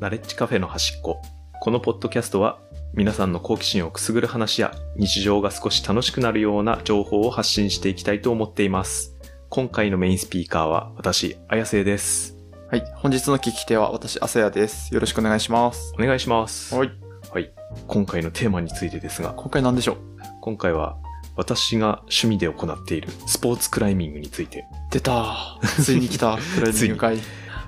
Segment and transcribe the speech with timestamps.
[0.00, 1.20] ナレッジカフェの端っこ。
[1.60, 2.58] このポッドキャストは
[2.94, 9.14] 皆さんの好奇心をくすぐる話や日常が少し楽しくなるような情報を発信していきたいと思っています。
[9.50, 12.34] 今回のメインスピーカーは私、綾瀬です。
[12.70, 12.84] はい。
[12.96, 14.94] 本日の聞き手は私、アセヤです。
[14.94, 15.92] よろしくお願いします。
[15.98, 16.74] お願いします。
[16.74, 16.90] はい。
[17.30, 17.52] はい。
[17.86, 19.96] 今回のテーマについてですが、今回何でしょう？
[20.40, 20.96] 今回は
[21.36, 26.38] 私が趣味で行っているスポーツクライミングについて出たついに来た。
[26.56, 27.18] クライミング会。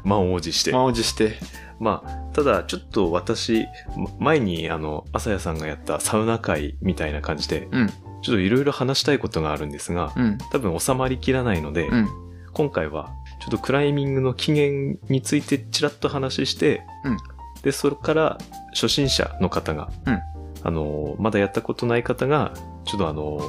[0.05, 1.37] 満を持して、満を持して。
[1.79, 3.67] まあ、ただちょっと私、
[3.97, 7.89] ま前にあの、朝谷さんがやったサウナ会みたいな感じで、うん。
[8.23, 10.39] ちょっといろいろ話したいことがあるんですが、うん。
[10.53, 12.09] 多分収まりきらないので、うん。
[12.53, 17.17] 今回はちょっとクライミングの起源についてちらっと話して、うん
[17.63, 18.39] で、それから
[18.75, 20.21] 初心者の方が、うん
[20.65, 22.53] あの、まだやったことない方が、
[22.85, 23.41] ちょっとあの、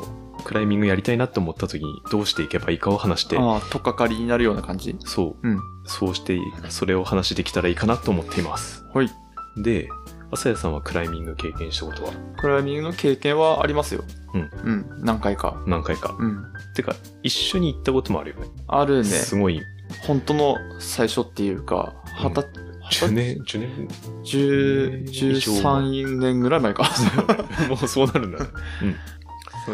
[0.43, 4.95] クライミングやりたいなと思った時にどうしていけばいいかを話して、ああ、とっかかりになるような感じ？
[5.05, 5.59] そう、うん。
[5.85, 6.39] そうして、
[6.69, 8.85] それを話できたらいいかなと思っています。
[8.93, 9.09] はい。
[9.57, 9.87] で、
[10.31, 12.11] 朝谷さんはクライミング経験したことは？
[12.37, 14.03] クライミングの経験はありますよ。
[14.33, 14.49] うん。
[14.63, 14.85] うん。
[15.03, 15.61] 何回か。
[15.67, 16.15] 何回か。
[16.19, 16.43] うん。
[16.75, 18.47] てか、一緒に行ったこともあるよね。
[18.67, 19.03] あるね。
[19.03, 19.61] すごい。
[20.07, 22.41] 本当の最初っていうか、はた、
[22.91, 23.87] 10年、10年？
[24.23, 26.89] 十、十三年ぐらい前か。
[27.69, 28.45] もうそうなるんだ う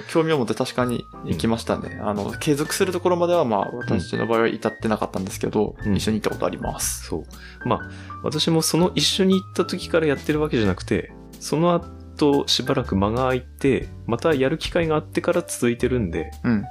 [0.09, 1.99] 興味を持って確かに行きましたね。
[2.01, 7.05] あの、継続するところまでは、まあ、私の場合は至ってなかったんですけど、うん一緒に行ったことあります。
[7.05, 7.67] そう。
[7.67, 7.89] まあ、
[8.23, 16.63] 私もその一緒に行った時からやってるわけじゃなくて、その後しばらく間が空いて、またやる機会があってから続いてるんで、うん。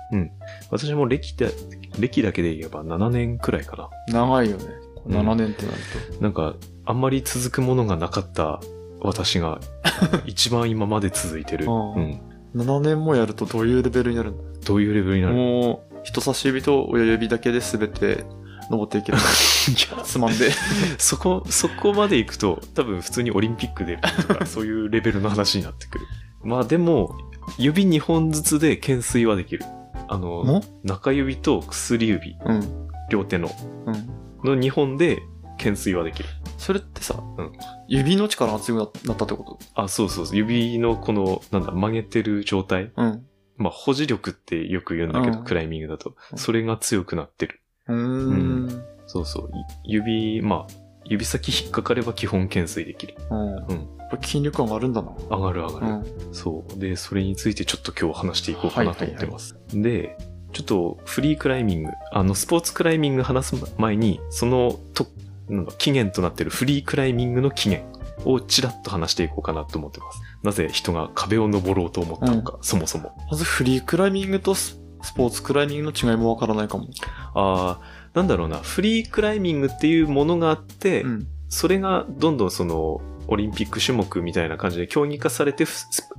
[0.71, 1.53] 私も歴で、
[1.99, 3.91] 歴だけで言えば7年くらいかな。
[4.13, 4.65] 長いよね。
[4.67, 5.79] うん7年ってなる
[6.21, 8.61] なんか、あんまり続くものがなかった
[9.01, 9.61] 私が、
[10.27, 11.67] 一番今まで続いてる。
[11.67, 12.21] うん。
[12.53, 12.59] と。
[12.59, 15.35] 7年もやるとどういうレベルになるんだどういうレベルになる？
[15.35, 18.25] もう、人差し指と親指だけで全て
[18.71, 19.19] 登っていける。
[19.69, 20.51] いや、つまんで。
[20.99, 26.07] そこ、そこまで行くと、多分普通にオリンピックでとか、 そういうレベルの話になってくる。
[26.43, 27.17] まあでも、
[27.59, 29.65] 指2本ずつで懸垂はできる。
[30.11, 32.89] あのも、中指と薬指、うん。
[33.11, 33.51] 両手の、
[33.87, 34.55] うん。
[34.57, 35.23] の2本で
[35.59, 36.29] 懸垂はできる。
[36.69, 37.53] それってさ、うん
[37.87, 39.59] 指の力が強くなったってこと？
[39.75, 40.37] あ、そうそうそう。
[40.37, 42.93] 指のこの、なんだ、曲げてる状態？
[42.95, 43.27] うん。
[43.57, 46.15] まあ、保持力ってよく言うんだけど、うんクライミングだと。
[46.31, 47.63] うんそれが強くなってる。
[47.87, 48.85] うーん。
[49.07, 49.51] そうそう。
[49.85, 50.75] い指、まあ、
[51.07, 53.15] 指先引っかかれば基本懸垂できる。
[53.31, 53.49] うん。
[53.57, 55.17] やっぱ筋力上がるんだな。
[55.31, 55.87] 上がる上がる。
[55.87, 55.91] う
[56.31, 56.35] ん。
[56.35, 56.79] そう。
[56.79, 59.59] で、それについてちょっと今日話していこうかなと思ってます。
[59.73, 60.19] で、
[60.53, 65.07] ちょっとフリークライミング、あの、スポーツクライミング話す前に、その、と、
[65.49, 70.21] なんだ、起源となっているフリークライミングの起源をちらっと話していこうかなと思ってます。
[70.43, 73.17] なぜ人が壁を登ろうと思ったのか、そもそも。
[73.31, 76.89] まずフリークライミングとススポーツクライミングの違いもわからないかも。
[77.35, 81.27] あーなんだろうな、フリークライミングっていうものがあって、うん。
[81.49, 85.67] それがどんどんその、オリンピック種目みたいな感じで競技化されて、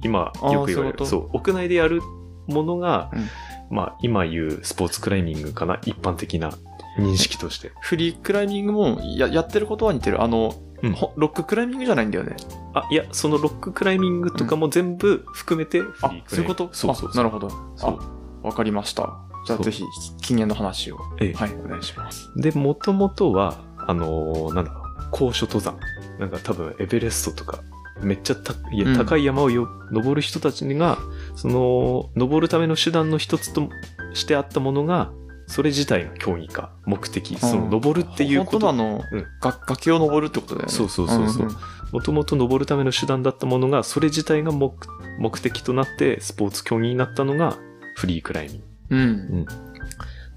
[0.01, 1.05] 今よく言われる。
[1.05, 2.01] そう、屋内でやる
[2.47, 3.27] ものが、うん
[3.71, 6.51] まあ今言うスポーツクライミングかな、一般的な
[6.97, 7.71] 認識として。
[7.81, 10.21] フリークライミングもややってることは似てる。
[10.23, 12.37] あの、うんほロッククライミングじゃないんだよね。
[12.73, 16.29] あ、いや、そのロッククライミングとかも全部含めてフリークライミング。
[16.29, 16.69] そういうこと？
[16.71, 17.11] そうそうそう。
[17.13, 17.49] あなるほど。
[17.75, 17.99] そう。
[18.43, 19.17] あ、わかりました。
[19.45, 19.83] じゃあそうぜひ、
[20.21, 20.97] 禁煙の話を。
[21.19, 22.31] ええはい、お願いします。
[22.37, 25.77] で、もともとは、あのーなんだろう、高所登山。
[26.17, 27.59] なんか多分エベレストとか、
[28.01, 30.97] めっちゃたいやうん高い山をよ、登る人たちが、
[31.35, 33.69] その、登るための手段の一つと
[34.13, 35.11] してあったものが、
[35.49, 40.71] それ自体が競技化、目的、その登るっていうこと本当のあの、うんが崖を登るってことだよね。
[40.71, 41.55] そうそうそうそうんん
[41.91, 44.71] もともと登るための手段だったものが、それ自体が目
[45.17, 47.57] 目的となってスポーツ競技になったのが
[47.95, 48.95] フリークライミング。
[48.95, 48.97] う
[49.39, 49.45] ん。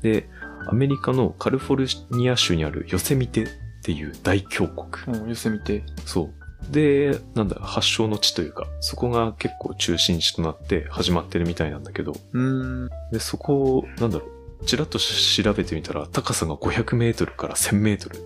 [0.01, 0.31] で、
[0.67, 3.49] アメリカのカリフォルニア州にあるヨセミテっ
[3.83, 5.19] ていう大峡谷。
[5.19, 5.29] うん。
[5.29, 5.85] 寄せ見て。
[6.07, 6.73] そう。
[6.73, 12.89] で、なんだ、発祥の地というか、そこが結構中心地となって始まってるみたいなんだけど、うーん。
[13.11, 18.21] で、そこを、なんだろう、ちらっとし調べてみたら、高さが500メートルから1000メートル。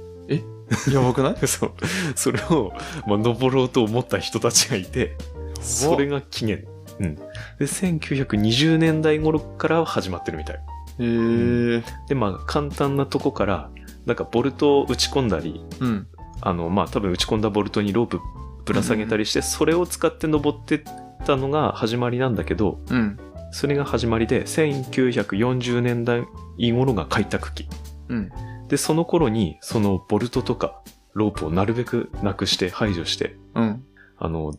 [0.93, 1.37] やばくない？
[1.47, 1.73] そう。
[2.17, 2.73] それを、
[3.07, 5.17] まあ、登ろうと思った人たちがいて、
[5.61, 6.69] それが起源。
[6.99, 7.15] うん。
[7.15, 7.23] で、
[7.61, 10.57] 1920年代頃から始まってるみたい。
[10.57, 10.61] へ
[11.01, 11.83] え。
[12.09, 13.71] で、まあ、簡単なとこから、
[14.07, 16.07] なんかボルトを打ち込んだり、うん。
[16.41, 18.21] あの、まあ、多分打ち込んだボルトにロープ
[18.65, 20.83] ぶら下げたりして、それを使って登ってっ
[21.25, 23.19] たのが始まりなんだけど、うん。
[23.57, 26.27] それが始まりで、1940年代
[26.59, 27.67] 頃が開拓期。
[28.11, 28.31] うん。
[28.69, 30.83] で、その頃に、そのボルトとか
[31.15, 33.83] ロープをなるべくなくして排除して、うん。
[34.19, 34.53] あの、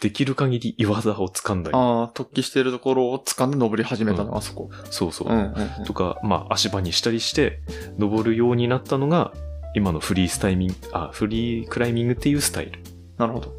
[0.00, 4.70] できる限り岩座を掴んだり、ああ、突起しているところを掴んで登り始めたの、あそこ。
[4.92, 5.84] そうそう、うんうんうん。
[5.84, 7.62] とか、まあ足場にしたりして、
[7.98, 9.32] 登るようになったのが、
[9.74, 12.80] 今のフリースタイミング、あ、フリークライミングっていうスタイル。
[13.18, 13.52] なるほど。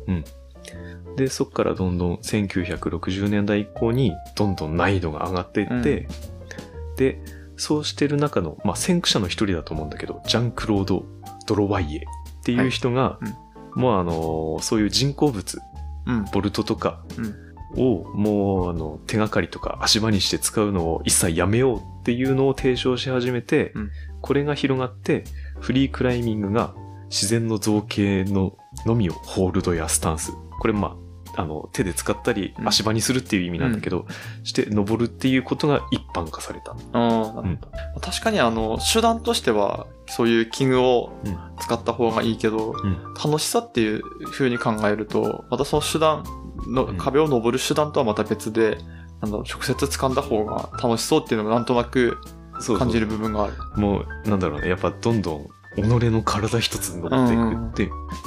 [1.18, 6.08] で、そこからどんどん1960年代以降にどんどん難易度が上がっていって、
[6.96, 7.20] で、
[7.58, 11.06] そうしてる中の、まあ、先駆者の一人だと思うんだけど、ジャンクロード・
[11.48, 13.20] ドロワイエっていう人が、は
[13.76, 13.80] い。
[13.80, 15.60] もうあの、そういう人工物、
[16.06, 16.26] うん。
[16.32, 17.36] ボルトとかうん。
[17.76, 23.92] をもうあの手がかりとか足場にして使うのを一切やめようっていうのを提唱し始めて、うん。
[24.22, 25.26] これが広がって
[25.60, 26.76] フリークライミングが
[27.10, 28.56] 自然の造形の
[28.86, 30.32] のみをホールドやスタンス。
[30.60, 31.07] これまあ
[31.40, 32.68] あの手で使ったりうん。
[32.68, 34.06] 足場にするっていう意味なんだけど、
[34.44, 36.72] して登るっていうことが一般化された。
[36.72, 38.02] ああ、なるほど。
[38.02, 41.38] 確かにあの、手段としては、そういう器具をうん。
[41.60, 43.14] 使った方がいいけど、うん。
[43.14, 44.02] 楽しさっていう
[44.32, 46.24] 風に考えると、またその手段
[46.68, 46.98] の、うん。
[46.98, 48.78] 壁を登る手段とはまた別で、
[49.22, 52.18] なんだろう、直接掴んだ方が楽しそうっていうのもなんとなく
[52.60, 52.80] そうそう。
[52.80, 53.54] 感じる部分がある。
[53.76, 55.48] もう、なんだろうね、やっぱどんどん、
[55.82, 57.74] 己の体一つに登っていくっ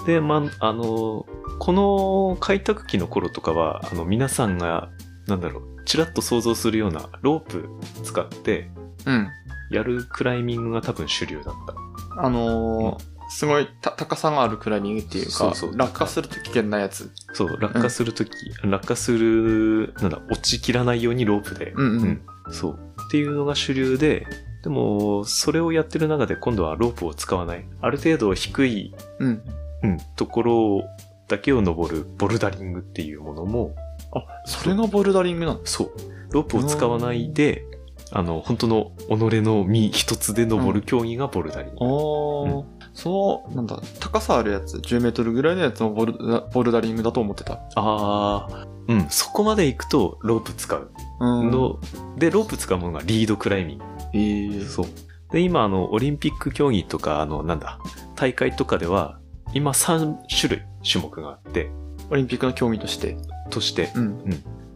[0.05, 0.13] て。
[0.13, 1.27] で、まあ、あの、
[1.59, 4.91] この開拓期の頃とかは、あの、皆さんが、
[5.27, 7.69] なんだろう、ちらっと想像するようなロープ
[8.03, 8.71] 使って、
[9.07, 9.29] うん。
[9.71, 12.23] やるクライミングが多分主流だった。
[12.23, 17.13] あのーすごいた高さがあるクライミングっていうか、そうそう落下すると危険なやつ。
[17.33, 18.31] そう、落下するとき、
[18.65, 22.23] 落下する、なんだ、落ちきらないようにロープで、うんうん。
[22.51, 22.79] そう。
[23.07, 24.27] っていうのが主流で、
[24.63, 27.65] でも、それをやってる中で今度はロープを使わない。
[27.81, 29.43] ある程度低い、うん。
[29.83, 30.85] うん、ところ
[31.29, 33.75] だけを登るボルダリングっていうものも、
[34.13, 35.61] あ、それがボルダリングなの？
[35.65, 35.91] そう。
[36.31, 37.65] ロープを使わないで、
[38.13, 39.11] あの、本当の己
[39.41, 41.79] の身一つで登る競技がボルダリング。
[41.81, 47.55] あー、その、なんだ、高さあるやつ、10メートルぐらいのやつもボルダボルダリングだと思ってた。
[47.55, 50.91] ああ、うん、そこまで行くとロープ使う
[51.21, 51.79] うんの、
[52.17, 53.85] で、ロープ使うものがリードクライミング。
[54.13, 54.87] えー、そう。
[55.33, 57.79] で、今、あの、オリンピック競技とか、あの、なんだ、
[58.17, 59.21] 大会とかでは、
[59.55, 61.71] 今3種類種目があって、
[62.11, 63.17] オリンピックの競技として。
[63.51, 64.25] として、うん。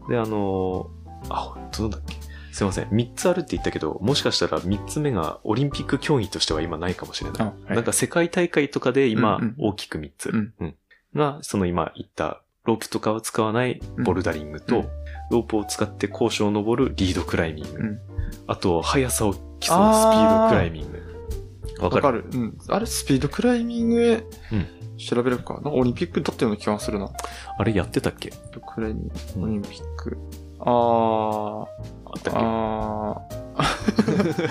[0.09, 0.95] で、あのー
[1.29, 2.15] あ、どうだっけ
[2.55, 2.85] すいません。
[2.87, 7.41] 3つあるって言ったけど、もしかしたら3つ目がオリンピック競技としては今ないかもしれない。
[7.41, 10.75] あ、はいなんか世界大会とかで今うんうん大きく3つ、うんうん
[11.13, 14.87] が、その今言ったロープとかを使わないボルダリングと、うん
[15.31, 17.99] ロープを使って高所を登るリードクライミング、うん
[18.47, 21.03] あと速さを競うスピあーードクライミング。
[21.83, 22.05] わかる？
[22.05, 22.25] わかる。
[22.31, 22.57] うん。
[22.69, 24.67] あれ、スピードクライミング、うん
[24.97, 25.55] 調べるか。
[25.55, 25.59] な？
[25.61, 27.11] んかオリンピックだったような気がするな。
[27.57, 28.31] あれやってたっけ？
[28.31, 30.17] スピードクライミンうんグ、オリンピック。
[30.59, 31.65] あー、
[32.15, 32.39] あったっけ？
[32.39, 34.49] あー。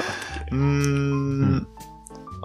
[0.53, 1.67] うーん、ん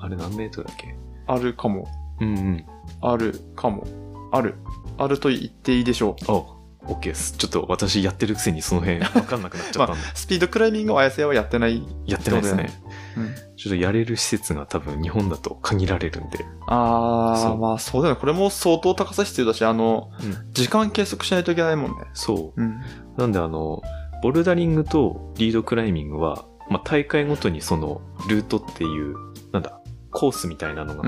[0.02, 0.96] あれ何メートルだっけ？
[1.28, 1.88] あるかも。
[2.22, 2.66] うんうん。
[3.02, 3.86] あるかも。
[4.32, 4.56] ある。
[4.98, 6.32] あると言っていいでしょう。
[6.32, 7.38] あ、OK です。
[7.38, 10.02] ちょっと私やってるくせにその辺わかんなくなっちゃったんで。
[10.16, 11.84] スピードクライミングを綾瀬はやってない。
[12.06, 12.70] やってないですね。
[13.18, 13.36] うん。
[13.56, 16.46] ちょっとやれる施設が多分日本だと限られるんで。
[16.68, 18.20] あー、そうまあそうだよね。
[18.20, 21.98] これも相当高さ必要だし、あの、うん時間計測しないといけないもんね。
[22.14, 22.62] そう。
[22.62, 22.82] うん。
[23.18, 23.82] なんであの、
[24.22, 29.16] ボルダリングとリードクライミングは、まあ、大会ごとにそのルートっていう、
[29.52, 29.80] なんだ、
[30.12, 31.04] コースみたいなのが。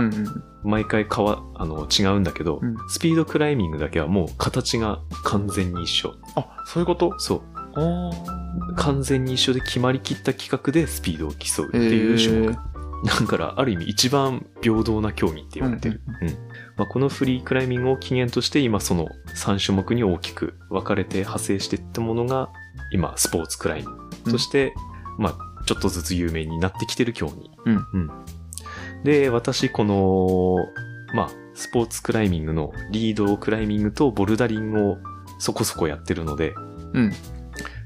[0.64, 6.14] 毎回変わ、あの、違うんだけど、うんスピードクライミングだけはもう形が完全に一緒。
[6.36, 7.20] あ、そういうこと？
[7.20, 7.42] そう。
[7.74, 8.12] あ
[8.76, 12.58] 完全に一緒で決まりきった企画でスピードを競うっていう種目。
[13.04, 16.02] だから、ある意味一番平等な競技って言われてる。
[16.22, 16.30] うん
[16.78, 22.50] まあ、このフリークライミングを起源として今その3種目に大きく分かれて派生していったものが
[22.92, 24.74] 今スポーツクライミングとして、
[25.18, 27.52] まあちょっとずつ有名になってきてる競技。
[27.66, 28.10] うん
[29.04, 30.58] で、私この、
[31.16, 34.98] まあスポーツクライミングのリードクライミングとボルダリングを
[35.40, 36.54] そこそこやってるので、
[36.94, 37.12] うん。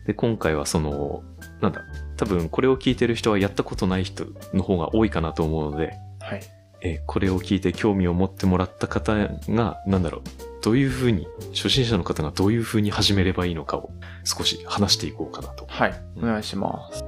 [0.05, 1.23] で、今回はその、
[1.61, 1.81] なんだ、
[2.17, 6.41] 多分これを聞いてる人はやったことない人の方が多いかなと思うので、はい。
[6.81, 9.15] えーこれを聞いて興味を持ってもらった方
[9.49, 10.21] が、なんだろう、
[10.65, 13.91] どういうふうに、初心者の方がどういうふうに始めればいいのかを
[14.23, 15.67] 少し話していこうかなと。
[15.69, 15.93] はい。
[16.17, 17.05] お願いします。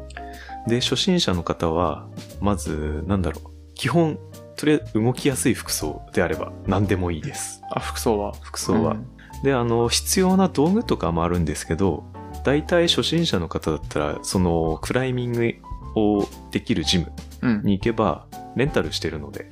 [0.68, 2.08] で、初心者の方は、
[2.40, 4.20] まず、なんだろう、基本、
[4.56, 7.62] とりあえず動きやすい服装であれば何でもいいです。
[7.72, 8.34] あ、服装は？
[8.42, 8.94] 服装は。
[8.94, 9.08] うん
[9.44, 12.06] で、あの、必要な道具とかもあるんですけど、
[12.44, 15.54] 大体初心者の方だったら、その、クライミング
[15.96, 17.12] をできるジム
[17.44, 17.62] うん。
[17.64, 19.48] に行けば、レンタルしてるので。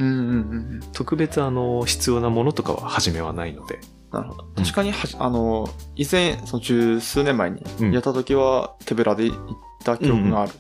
[0.94, 3.80] 特別あの、必要なものとかは初めはないので、
[4.16, 4.44] なるほど。
[4.56, 9.38] 確かにはじ、あの、以前、その十数年前にうんやった時は手ぶらで行っ
[9.84, 10.54] た記憶がある。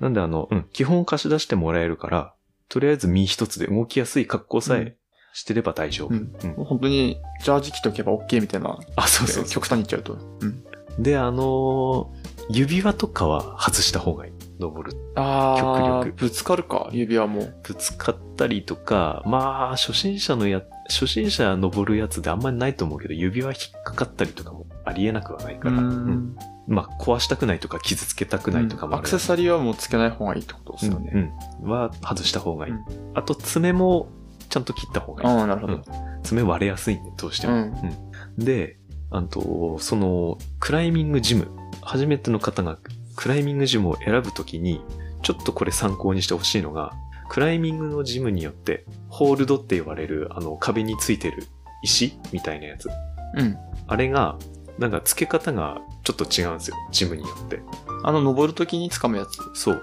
[0.00, 2.34] なんであの、うん、基本貸し出してもらえるから、
[2.68, 4.96] とりあえず身一つで動きやすい格好さうんえ
[5.32, 6.08] してれば大丈夫。
[6.08, 8.78] うんうんもう本当に、ジャージ着ておけば OK みたいな。
[8.96, 10.14] あ、そうそうそ極端に言っちゃうと。
[10.40, 10.64] うん。
[10.98, 11.02] う。
[11.02, 14.32] で、あのー指輪とかは外した方がいい。
[14.58, 14.96] 登る。
[15.16, 17.48] ああ、極力ぶつかるか、指輪も。
[17.62, 25.78] ぶつかったりとか、まあ、初心者のや、初心者登るやつであんまりないと思うけど、指輪引っかかったりとかもありえなくはないから。
[25.78, 26.36] うん
[26.68, 29.00] まあ、壊したくないとか傷つけたくないとかもある。
[29.00, 31.12] アクセサリーはもうつけない方がいいってことですよね。
[31.14, 31.70] うん、うん。
[31.70, 32.72] は外した方がいい。
[32.72, 34.08] うんあと、爪も
[34.48, 35.28] ちゃんと切った方がいい。
[35.28, 35.82] ああ、なるほど。
[36.22, 37.54] 爪割れやすいんで、どうしても。
[37.54, 37.60] うん。
[37.60, 38.78] うんで、
[39.10, 41.48] あと、その、クライミングジム、
[41.80, 42.78] 初めての方が
[43.14, 44.82] クライミングジムを選ぶときに、
[45.22, 46.92] ちょっとこれ参考にしてほしいのが、
[47.28, 51.44] クライミングのジムによって、ホールドって言われる、あの、壁についてる
[51.82, 52.88] 石みたいなやつ。
[53.36, 53.56] うん。
[53.86, 54.38] あれが、
[54.78, 56.76] なんか付け方がちょっと違うんですよ。
[56.92, 57.60] ジムによって。
[58.04, 59.38] あの、登るときに掴むやつ。
[59.54, 59.82] そう。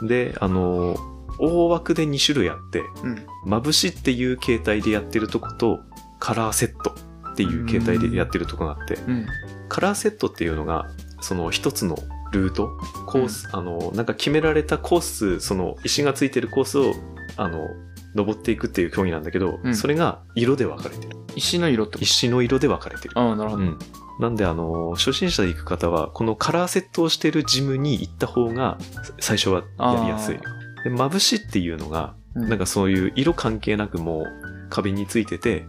[0.00, 0.08] うん。
[0.08, 0.96] で、あの、
[1.38, 3.26] 大枠で2種類あって、うん。
[3.44, 5.80] まぶしっていう形態でやってるとこと、
[6.18, 6.94] カラーセット
[7.32, 9.26] っていう形態でやってるとこがあって、うん。
[9.68, 10.86] カラーセットっていうのが、
[11.20, 11.96] その一つの
[12.32, 12.70] ルート、
[13.06, 16.94] コース、あの、なんか決められたコース、その石がついてるコースを、
[17.36, 17.68] あの、
[18.14, 21.16] 登っていくっていう競技なんだけど、うんそれが色で分かれてる。
[21.36, 22.04] 石の色ってこと？
[22.04, 23.18] 石の色で分かれてる。
[23.18, 23.62] ああ、なるほど。
[23.62, 23.78] うん。
[24.20, 28.78] なんで、あの、初心者で行く方は、このカラーセットをしてるジムに行った方が、
[29.20, 30.38] 最初はやりやすい。
[30.84, 34.26] で、眩しっていうのが、うんなんかそういう色関係なくもう
[34.70, 35.66] 壁についてて、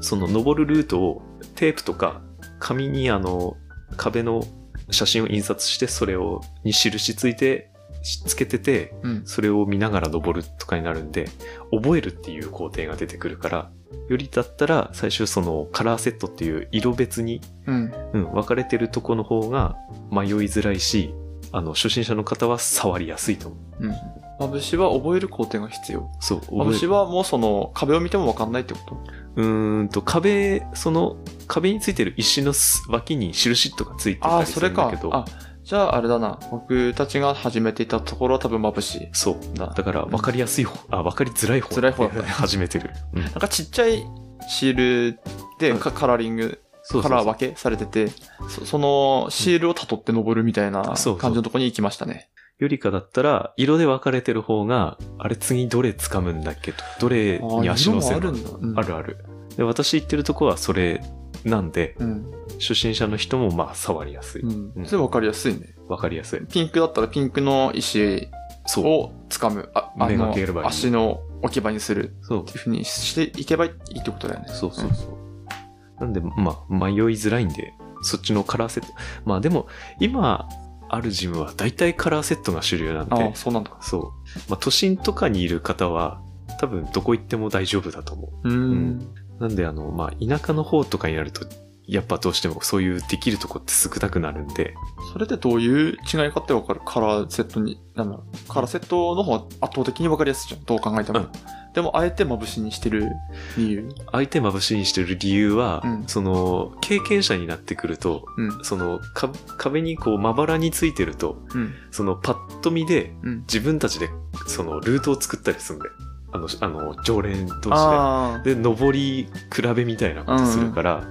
[0.00, 1.22] その登るルートを
[1.54, 2.20] テープとか
[2.58, 3.56] 紙にあの
[3.96, 4.42] 壁の
[4.90, 7.70] 写真を印刷してそれをに印ついて
[8.02, 9.22] しつけてて、うん。
[9.26, 11.28] それを見ながら登るとかになるんで、
[11.72, 13.70] 覚えるっていう工程が出てくるから、
[14.08, 17.92] よりだったら最初そのカラーセットっていう色別に、うん。
[18.14, 19.76] うん、分かれてるとこの方が
[20.10, 21.14] 迷いづらいし、
[21.52, 23.86] あの初心者の方は触りやすいと思う。
[23.86, 23.94] うん。
[24.38, 26.10] まぶしは覚える工程が必要。
[26.20, 28.96] そう、まぶしはもうその壁を見てもわかんないってこと？
[29.36, 31.16] うーんと、壁、その、
[31.46, 35.02] 壁についてる石のす脇に印とかついてああ、たりすそれかるんだけ。
[35.02, 35.24] ど、あ、
[35.62, 36.38] じゃああれだな。
[36.50, 39.08] 僕たちが始めていたところは多分まぶし。
[39.12, 39.58] そう。
[39.58, 41.74] だだから、分かりやすい方、あ、分かりづらい方。
[41.74, 42.90] 辛い方だった始めてる。
[43.14, 43.22] うん。
[43.22, 44.04] なんかちっちゃい
[44.48, 45.20] シール
[45.58, 47.10] でうんカカラーリング、そうそうそう。
[47.10, 48.08] カラー分けされてて、
[48.48, 52.30] そそのシールを辿って登るみたいなそうそう感じのとこに行きましたね。
[52.58, 56.78] よりかだったら、色で分かれてる方が、あれ次どれ掴むんだっけと。
[57.00, 59.24] どれに足乗せるのあるある。
[59.56, 61.02] で、私行ってるとこはそれ
[61.44, 62.32] なんで、うん。
[62.60, 64.42] 初心者の人もまあ触りやすい。
[64.42, 64.72] うん。
[64.74, 65.74] うんそれ分かりやすいね。
[65.88, 66.40] 分かりやすい。
[66.46, 68.28] ピンクだったらピンクの石
[68.66, 68.86] そう。
[68.86, 69.70] を掴む。
[69.74, 74.48] あ、あのければいい足の置き場にするそうっていうふうにしていけばいいってことだよね。
[74.48, 76.00] そうそうそう。
[76.00, 77.72] なんで、まあ、迷いづらいんで、
[78.02, 78.92] そっちのカラーセット。
[79.24, 79.68] まあでも、
[80.00, 80.48] 今
[80.88, 83.72] あるジムは大体カラーセットが主流なんでああ、、そうなんだ。
[83.80, 84.02] そう。
[84.48, 86.20] まあ都心とかにいる方は、
[86.60, 89.14] 多分どこ行っても大丈夫だと思うーうん。
[89.38, 91.46] なんで、あの、まあ田舎の方とかになると、
[91.88, 94.74] やっぱどうしてもそういうできるとこって少なくなるんで、
[95.12, 100.64] それでどういう違いかって分かるカラーセットに、なんだろうカラーセットの方が圧倒的に分かりやすいじゃん。
[100.64, 101.20] どう考えても。
[101.20, 101.28] うん
[101.74, 103.12] でも、あえて眩しにしてる
[103.56, 103.88] 理由。
[104.10, 108.64] 相手眩しいにしてる理由は、うんその、経験者になってくると、うん。
[108.64, 111.74] その、か壁にこう、まばらについてると、うん。
[111.92, 113.40] その、パッと見で、うん。
[113.40, 114.08] 自分たちで、
[114.46, 115.88] その、ルートを作ったりするんで、
[116.32, 118.54] あの、あの、常連同士あで。
[118.54, 121.04] で、登り比べみたいなことするから、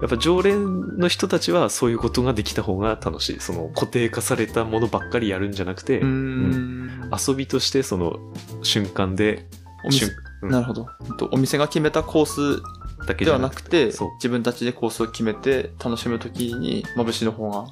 [0.00, 3.40] やっぱ常連の人たちはそういうことができた方が楽しい。
[3.40, 5.98] その固定化されたものばっかりやるんじゃなくて、あ。
[5.98, 7.10] うーん。
[7.28, 8.18] 遊びとしてその
[8.62, 9.46] 瞬間で、
[9.84, 10.88] うんなるほど。
[11.32, 12.62] お店が決めたコース
[13.06, 17.66] だけではなくて、自分たちでコースを決めて楽しむときに眩しの方が。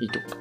[0.00, 0.36] いいってこと。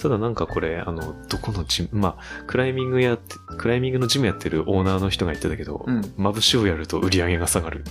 [0.00, 6.00] ただなんかこれ、あの、どこのジム、まあ、クライミングやって、クライミングのジムやってるオーナーの人が言ってたけど、うん。
[6.16, 7.84] 眩しをやると売り上げが下がる。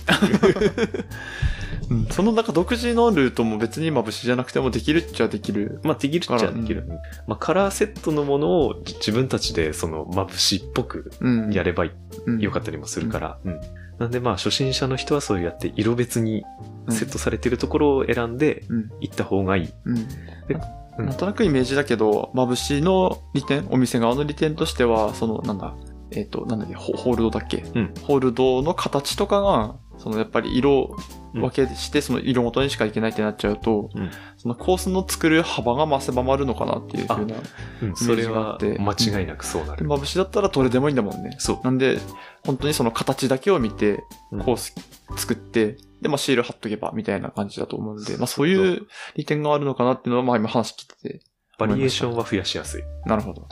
[1.88, 2.06] うん。
[2.10, 5.80] その中独自のルートも別に眩しじゃなくてもできるっちゃできる。
[5.84, 6.84] まあ、できるっちゃできる。
[7.28, 11.52] まあ、カラーセットのものを自分たちでその眩しっぽくうん。
[11.52, 13.60] やればよかったりもするから、うん
[14.00, 16.42] なんでまあ初心者の人はそうやって色別に
[16.88, 18.90] セットされてるところを選んでうん。
[19.00, 19.68] 行った方がいい。
[19.84, 20.08] うん。
[20.48, 20.60] でな
[21.00, 21.06] うん。
[21.06, 25.74] なんとなくイメージだけど、まぶしの利点、お店側の利点としては、その、なんだ、
[26.12, 27.94] えっ、と、なんだっけ、ホホールドだっけ、うん。
[28.02, 30.96] ホールドの形とかが、そのやっぱり色
[31.34, 37.36] 分けして、その色ごとにしかいけないってなっちゃうと、うんそのコースの作る幅が増せばまるのかなっていうふうな。
[37.82, 39.82] うんそれはイメージがあって間違いなくそうなる。
[39.82, 41.36] でまぶしだったらどれでもいいんだもんね。
[41.38, 41.60] そう。
[41.62, 41.98] なんで、
[42.44, 44.02] 本当にその形だけを見て、
[44.32, 44.74] うんコース
[45.16, 51.20] 作って、で、まあシール貼っとけば、みたいな感じだと思うんで、まあそういう利点があるのかなっていうのは、まあ今話聞いてて、
[51.58, 52.82] バリエーションは増やしやすい。
[53.04, 53.46] なるほど。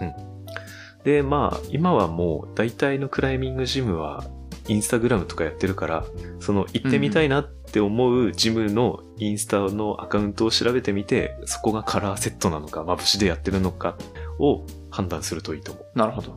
[1.05, 4.25] で、まあ、今はもう大体のクライミングジムは
[4.69, 6.05] インスタグラムとかやってるから、
[6.41, 13.97] その行ってみたいなって思うジムのインスタのアカウントを調べてみて、そこがカラーセットなのか、眩しでやってるのか
[14.39, 16.33] を判断するといいと思なるほど。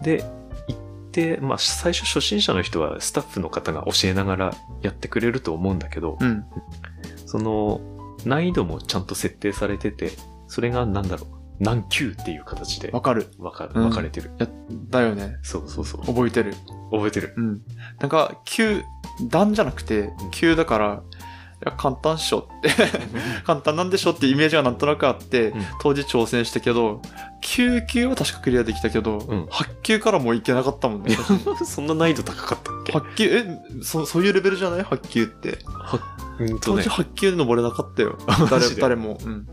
[0.00, 0.04] う。
[0.04, 0.24] で、
[0.68, 6.44] 行って、まあ、最初初心者の人はスタッフの方が教えながらやってくれると思うんだけど、うん。
[7.26, 7.80] その、
[8.24, 10.12] 難易度もちゃんと設定されてて、
[10.48, 13.28] それがなんだろう、何級っていう形でわかる。
[13.38, 14.30] 分かうん分かれてる。
[14.38, 14.48] や、
[14.88, 15.36] だよね。
[15.42, 16.06] そうそうそう。
[16.06, 16.54] 覚えてる。
[16.90, 17.34] 覚えてる。
[17.36, 17.62] うん。
[18.00, 18.82] なんか、急、
[19.28, 21.02] 段じゃなくて、急だから、
[21.62, 22.70] いや、簡単っしょって、
[23.44, 27.02] 簡単なんでしょってイメージがなんとなくあって、うん当時挑戦したけど、
[27.42, 31.14] 9級は確かクリアできたけど、うん8級からもういけなかったもんね。
[31.66, 35.58] そんな難易度高かったっけ？8級、え、そ、そういうレベルじゃない ?8 級って。
[36.60, 36.88] 当時。
[36.88, 38.18] 8級で登れなかったよ。
[38.26, 39.18] マ誰誰も。
[39.24, 39.46] うん。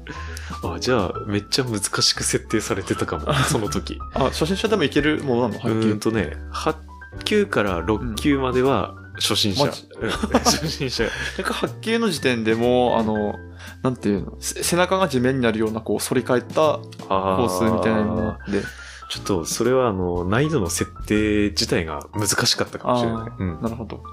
[0.64, 4.00] あ、じゃあ、めっちゃ難しく設定されてたかも、その時。
[4.14, 5.56] あ、初心者でもいけるものなの？
[5.56, 5.92] う ?8 級。
[5.92, 6.76] ーんとね、8
[7.24, 9.66] 級から6級までは初心者。
[10.46, 11.04] 初心者。
[11.04, 11.12] なん
[11.44, 13.36] か8級の時点でもう、あの、
[13.84, 18.62] なんていうの、せ背中が地面になるような、こう、反り返ったコあースみたいなので、
[19.10, 23.36] ちょっと、それは、あの、難易度の設定自体が難しかったかもしれないあ。
[23.40, 23.62] うん。
[23.62, 24.04] なるほど。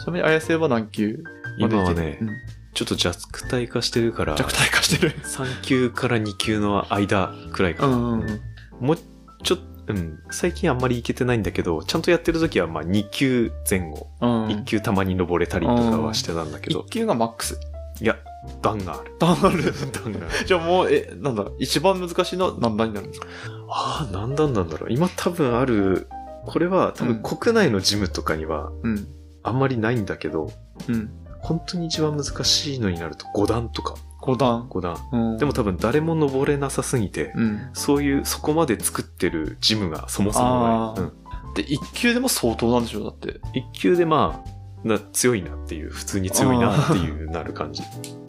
[0.00, 1.22] ちなみに、綾瀬は何級？
[1.58, 2.28] 今はねうん
[2.74, 5.14] ちょっと弱体化してるから、弱体化してる。
[5.24, 7.96] 3級から2級の間くらいかな。
[7.96, 8.86] うんうんうん。
[8.86, 8.98] もう
[9.42, 17.58] ちょっと、うん、最近あんまりいけてないんだけど、ちゃんとやってる時はまあ2級前後、うん、1級たまに登れたりとかはしてたんだけど1、級がマックス。
[18.02, 18.16] いや、
[18.60, 19.14] 段がある。
[19.18, 19.62] ダンある。
[19.92, 20.28] 段がある。
[20.44, 23.26] じゃあもう、え、なんだ、一番難しいのは何段になるんですか？
[23.70, 24.92] ああ、何段なんだろう。
[24.92, 26.08] 今多分ある、
[26.44, 29.08] これは多分うん国内のジムとかにはうん。
[29.42, 30.52] あんまりないんだけど、
[30.88, 31.10] うん。
[31.46, 34.68] 本当に一番難しいのになると5段とか、5段。
[34.68, 34.96] 5段。
[35.12, 35.38] うん。
[35.38, 37.70] でも多分誰も登れなさすぎて、うん。
[37.72, 41.06] そういう、そこまで作ってるジムがそもそもない。
[41.06, 43.28] あーで、1級でも相当なんでしょだって。
[43.28, 43.38] うん、
[43.70, 47.82] 1級でまあ、な強いなっていう、普通に強いなっていうなる感じ。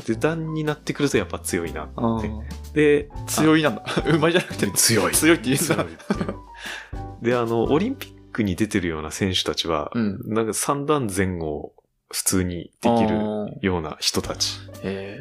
[0.05, 1.89] で、段になってくるとやっぱ強いな。
[1.95, 2.21] あ
[2.73, 3.83] で、強いなんだ。
[4.13, 5.85] うまいじゃなくて、強い強いって言うんだ。
[7.23, 10.19] で、あの、オリンピックに出てるような選手たちは、うん。
[10.27, 11.73] なんか3段前後
[12.09, 14.59] 普通にできるような人たち。
[14.83, 15.19] へ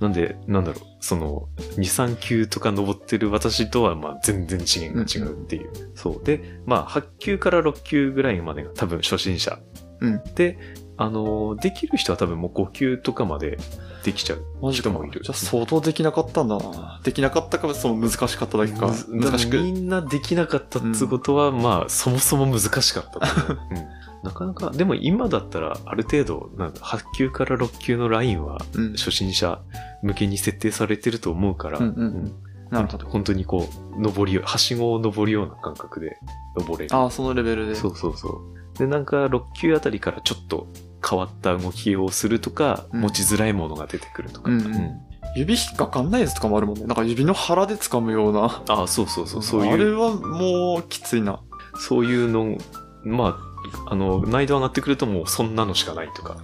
[0.00, 5.70] なんで、なんだろう、その、2、3級とか登ってる私とは、まあ全然次元が違うっていう。
[5.94, 6.24] そう。
[6.24, 9.58] で、まあ8級から6級ぐらいまでが多分初心者。
[10.00, 10.58] うんで、
[10.96, 13.58] あのーできる人は多分もう5級とかまで
[14.04, 14.44] できちゃう。
[14.62, 14.90] マジか。
[14.90, 17.00] 人もいるじゃあ相当できなかったんだな。
[17.02, 18.92] できなかったか、その難しかっただけか。
[19.08, 19.60] 難しく。
[19.60, 28.92] みんなできなかったってことは、まあ、そもそも難しかったうんなかなか、でも今だったら、ある程度、なんだ、8級から6級のラインは、うん。
[28.94, 29.60] 初心者
[30.02, 32.34] 向けに設定されてると思うから、うんうんうん
[32.70, 33.06] なるほど。
[33.06, 36.18] 本当にこう、登り、はしごを登るような感覚で
[36.54, 36.94] 登れる。
[36.94, 37.74] ああ、そのレベルで。
[37.74, 38.78] そうそうそう。
[38.78, 40.66] で、なんか6級あたりからちょっと
[41.08, 44.50] 変わった動きをするとか、うん持ちづらいものが出てくるとか。
[44.50, 45.00] うんうん
[45.36, 46.86] 指引っかかんないやつとかもあるもんね。
[46.86, 48.62] なんか指の腹で掴むような。
[48.68, 49.72] ああ、そうそうそう、そういう。
[49.72, 51.40] あれはもうきついな。
[51.78, 52.56] そういうの、
[53.04, 53.38] ま
[53.86, 56.36] あ、あの、難易度上がってくるともうそんなのしかないとか。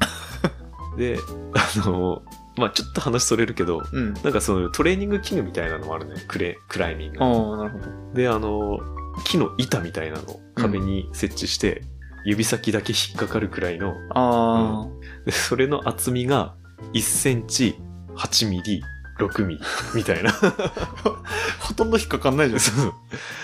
[0.96, 1.18] で、
[1.54, 2.22] あの、
[2.56, 4.14] まあちょっと話それるけど、うん。
[4.14, 6.14] なんかそのトレーニング器具みたいなのもあるね。
[6.28, 7.24] クレ、クライミング。
[7.24, 7.84] ああ、なるほど。
[8.14, 8.78] で、あの、
[9.24, 11.82] 木の板みたいなのを壁に設置して、
[12.24, 14.86] 指先だけ引っかかるくらいの、あ
[15.26, 16.54] でそれの厚みが
[16.94, 17.76] 1センチ、
[18.16, 18.82] 8ミリ、
[19.18, 19.60] 6ミリ
[19.94, 20.30] みたいな。
[20.30, 20.34] あ。
[21.60, 22.56] ほとんど引っかかんないじ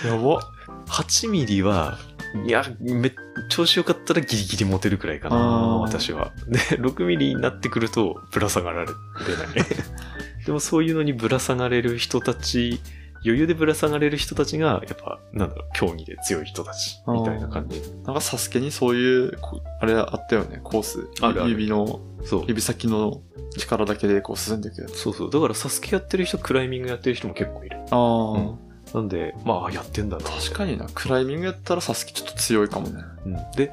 [0.06, 0.16] ゃん。
[0.16, 0.40] やば。
[0.86, 1.98] 8ミリは、
[2.46, 3.12] いや、め、
[3.48, 6.32] 調子よかったらギリギリ持てるくらいかな、私は。
[6.46, 8.92] で、 6ミリになってくると、ぶら下がられれ
[9.36, 9.66] ない。
[10.46, 12.80] でもそういうのにぶら下がれる人たち、
[13.24, 17.82] 余裕でぶら下がれる人たちが、やっぱ、なんだろう、競技で強い人たち、みたいな感じ。
[18.04, 21.06] なんかサスケにそういう、こあれあったよね、コース。
[21.20, 22.44] あるある指の、そう。
[22.46, 23.20] 指先の
[23.58, 24.96] 力だけでこう進んでいくやつ。
[24.96, 25.30] そうそう。
[25.30, 27.76] だから、サスケやってる人、クライミングやってる人も結構いる。
[27.90, 30.24] ああ、うんなんで、まあ、やってんだな。
[30.24, 30.86] 確かにな。
[30.92, 33.02] クライミングやったらサスケちょっと強いかもね。
[33.26, 33.72] うんで、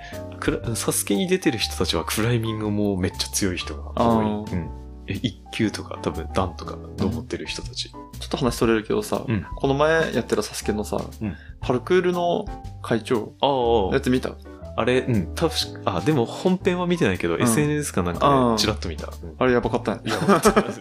[0.75, 4.53] サスケに出てる人たちはクライミングもめっちゃ強い人が多い。
[4.53, 4.69] うん。
[5.07, 7.89] え、1級とか多分段とか登ってる人たち。
[7.89, 12.45] ちょっと話それるけどさ、うんこの前やってたサスケのさ、うんパルクールの
[12.81, 14.35] 会長、あやつ見た？
[14.77, 19.07] あれ、うん、多分あ、でも本編は見てないけど、ん SNS かなんかでチラッと見た。
[19.07, 20.01] うんあれやばかったね。
[20.05, 20.15] いや、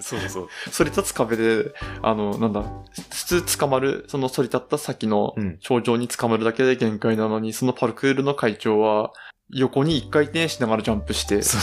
[0.03, 0.49] そうそう。
[0.71, 2.63] 反り立つ壁で、あの、なんだ、
[3.11, 5.59] 普通捕まる、その反り立った先のうん。
[5.61, 9.13] 頂上に捕まるだけで限界なのに、そのパルクールの会長は、
[9.51, 11.61] 横に一回転しながらジャンプして、そう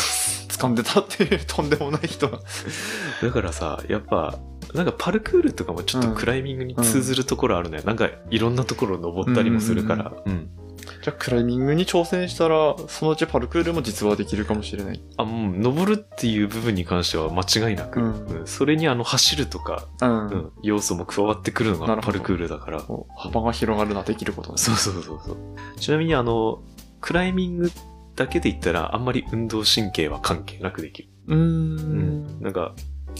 [0.49, 2.39] 掴んでたっていうとんでもない人が。
[3.21, 4.39] だからさ、やっぱ、
[4.73, 7.81] なんかパルクールとかもちょっとクライミングに通ずるところあるね。
[7.85, 10.13] なんかいろんなところを登ったりもするから。
[10.25, 10.49] うん。
[10.85, 15.01] じゃあクライミングに挑戦したら、そのうちパルクールも実はできるかもしれない。
[15.17, 20.27] あ、もう、登るっていう部分に関しては間違いなく、うんうんそれにあの、走るとか、うん。
[20.27, 22.81] うん、要素も加わってくるのなるほどがパルクールだから。
[22.81, 24.57] こう幅が広がるな、できることね。
[24.57, 25.37] そうそうそうそう。
[25.79, 26.61] ちなみにあの、
[27.01, 27.71] クライミング
[28.15, 31.09] だけで言ったら、あんまり運動神経は関係なくできる。
[31.27, 31.35] うー。
[31.35, 32.73] うんなんか、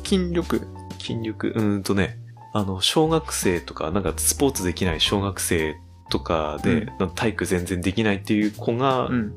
[0.03, 0.61] 筋力。
[0.99, 2.19] 筋力、うーんとね、
[2.53, 5.75] あの、小学生とか、なんかスポーツできない小学生
[6.13, 9.33] とかで、体育全然できないっていう子が、うん。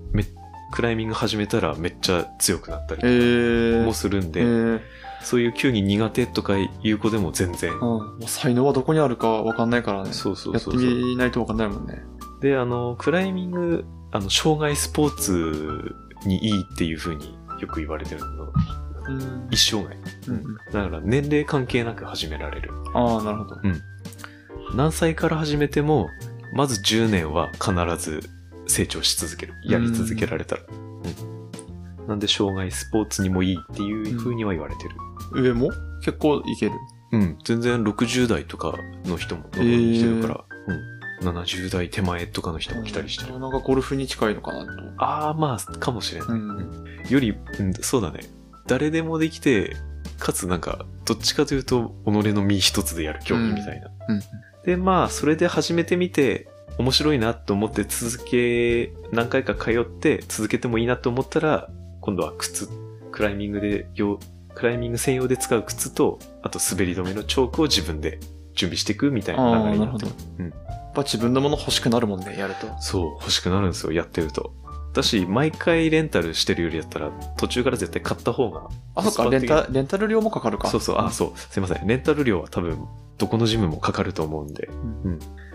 [0.72, 3.84] クライミング始めたらめっちゃ強くなったりえー。
[3.84, 4.80] もするんで、えー、
[5.22, 7.72] そういう球技苦手とかいう子でも全然。
[7.72, 7.80] うん。
[7.80, 10.12] もう才能はどこにあるかわかんないからね。
[10.12, 10.82] そうそうやってそうそう。
[10.82, 12.02] みないとわかんないもんね。
[12.42, 15.94] で、あの、クライミング、あの、障害スポーツ
[16.26, 18.26] にいいっていう風によく言われてるの。
[19.08, 19.48] うん。
[19.50, 19.96] 一生涯。
[20.28, 20.56] うんうん。
[20.72, 22.70] だから年齢関係なく始められる。
[22.92, 23.56] ああ、なるほど。
[24.74, 26.08] 何歳から始めても、
[26.54, 28.28] まず10年は必ず
[28.66, 29.54] 成長し続ける。
[29.64, 30.62] やり続けられたら。
[30.70, 30.86] うん
[32.06, 34.90] なんで、障害スポーツにもいいっていう風には言われてる。
[35.32, 35.70] 上も？
[36.04, 36.72] 結構いける。
[37.10, 38.74] うん、全然60代とか
[39.06, 40.44] の人も来てるから、
[41.20, 43.40] うん、70代手前とかの人も来たりしてる。
[43.40, 44.72] なんかゴルフに近いのかなと。
[44.98, 46.28] ああ、まあ、かもしれない。
[46.28, 46.82] うん。
[47.08, 48.20] より、うん、そうだね。
[48.68, 49.76] 誰でもできて、
[50.20, 53.90] かつなんか、どっちかというと、己の身一つでやる競技みたいな。
[54.08, 54.22] うん。
[54.66, 62.68] で、まあ、それで始めてみて、面白いなと思って続け、何回か通って続けてもいいなと思ったら、今度は靴、
[63.12, 64.18] クライミングで用、
[64.54, 68.18] クライミング専用で使う靴と、あと滑り止めのチョークを自分で
[68.54, 69.86] 準備していくみたいな流れに。
[69.86, 70.12] なってる。
[70.40, 70.52] うん
[70.96, 72.68] やっぱ自分のもの欲しくなるもんね、やると。
[72.80, 74.54] そう、欲しくなるんですよ、やってると。
[74.96, 78.68] だし、毎回レンタルしてるよりだったら、途中から絶対買った方が。
[78.94, 80.68] あ、そっか、レンタ、レンタル料もかかるか。
[80.68, 81.86] そうそう、あ、そう、すいません。
[81.86, 82.86] レンタル料は多分、
[83.18, 84.68] どこのジムもかかると思うんで、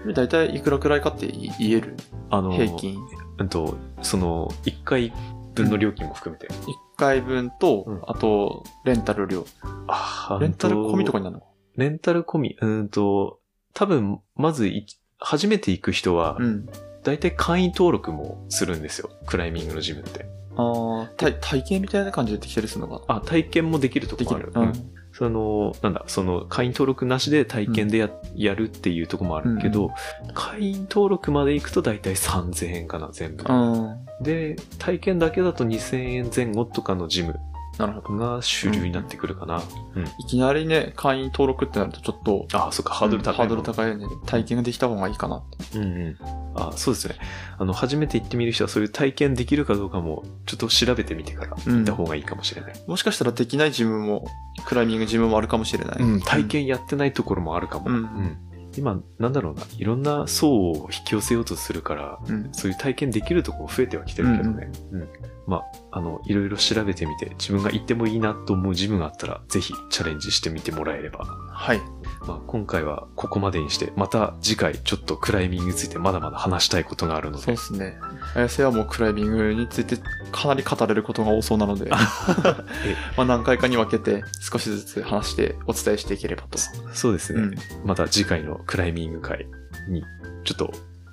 [0.05, 0.13] う。
[0.13, 1.97] だいたいいくらくらいかって言える？
[2.29, 2.97] あの、平均。
[3.37, 5.13] うんと、その、1回
[5.53, 6.47] 分の料金も含めて。
[6.47, 6.53] 1
[6.97, 9.45] 回分と、うんあと、レンタル料。
[9.87, 11.51] あレンタル込みとかにになるの？
[11.75, 13.39] レンタル込み、うーんと、
[13.73, 14.85] 多分、まずい、
[15.19, 16.65] 初めて行く人は、うん。
[17.03, 19.09] 大体会員登録もするんですよ。
[19.25, 20.25] クライミングのジムって。
[20.55, 24.45] ああ、体、体験みたいな感じでできたりするのかあ、体験もできるとこもある。。
[24.47, 24.73] できるうん。
[25.13, 29.91] その、なんだ、その、会員登録なしで体験でや,、やるっていうとこもあるけど、
[30.33, 33.43] 会員登録まで行くと大体3000円かな、全部。
[33.47, 34.23] うん。
[34.23, 37.39] で、体験だけだと2000円前後とかのジム
[37.81, 38.17] なるほど。
[38.17, 39.61] が主流になってくるかな。
[39.95, 40.03] うん。
[40.03, 44.05] いきなりね、会員登録ってなるとちょっと、あ、そっか、ハードル高い、ハードル高いよね。
[44.25, 45.43] 体験ができた方がいいかな。
[45.75, 46.17] うんうん。
[46.55, 47.15] あ、そうですね。
[47.57, 52.73] あの、初めて行ってみる人はそういう体験できるかどうかも、ちょっと調べてみてから行った方がいいかもしれない。
[52.87, 54.25] もしかしたらできないジムも、
[54.65, 56.01] クライミングジムもあるかもしれない。
[56.01, 57.89] うん、体験やってないところもあるかも。
[57.89, 58.37] うん
[58.77, 62.49] 今、なんだろうな、いろんな層を引き寄せようとするから、うん。
[62.53, 64.71] そういう体験できるところ増えてはきてるけどね。
[64.91, 65.09] うん、
[65.47, 65.57] ま
[65.91, 71.25] あ、あの、いろいろ調べてみて、自分が行ってもいいなと思うジムがあったら、ぜひチャレンジしてみてもらえれば。
[71.51, 71.81] はい。
[72.27, 77.99] まあ、今回はここまでにして、また次回ちょっとクライミングについてまだまだ話したいことがあるのでそうで、すね。
[78.35, 79.97] 綾瀬はもうクライミングについて
[80.31, 81.89] かなり語れることが多そうなので、
[83.17, 86.59] まあ何回かに分けて少しずつ話してお伝えしていければと。
[86.93, 89.47] そうですね、うんまた次回のクライミング会
[89.87, 90.03] に、
[90.43, 90.71] ちょっと、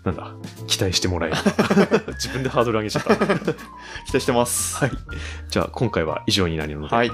[0.09, 0.35] なんだ、
[0.67, 1.43] 期待してもらえれば。
[2.15, 3.17] 自分でハードル上げちゃった。
[3.17, 3.23] 期
[4.07, 4.77] 待してます。
[4.77, 4.91] はい。
[5.49, 7.13] じゃあ今回は以上になるので、はい。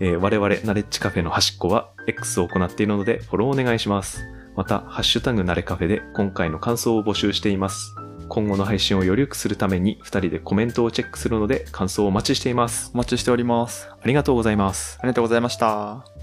[0.00, 4.24] えー我々ナレッジカフェの端っこは X を行っているのでフォローお願いします。
[4.56, 7.94] また、ハッシュタグナレカフェで今回の感想を募集しています。
[8.28, 12.90] 今後の配信をより良くするために2人でコメントをチェックするので感想をお待ちしています。
[12.94, 13.88] お待ちしております。
[13.90, 14.98] ありがとうございます。
[15.00, 16.15] ありがとうございました。